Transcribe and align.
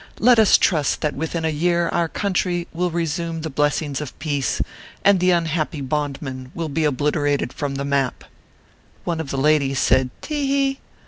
Let 0.17 0.39
us 0.39 0.57
trust 0.57 1.01
that 1.01 1.13
within 1.15 1.45
a 1.45 1.49
year 1.51 1.87
our 1.89 2.07
country 2.07 2.67
will 2.73 2.89
resume 2.89 3.41
the 3.41 3.51
blessings 3.51 4.01
of 4.01 4.17
peace, 4.17 4.59
and 5.05 5.19
the 5.19 5.29
unhappy 5.29 5.79
bondman 5.79 6.51
will 6.55 6.69
be 6.69 6.85
obliterated 6.85 7.53
from 7.53 7.75
the 7.75 7.85
map/ 7.85 8.23
One 9.03 9.19
of 9.19 9.29
the 9.29 9.37
ladies 9.37 9.77
said, 9.77 10.09
"te 10.23 10.47
he." 10.47 10.79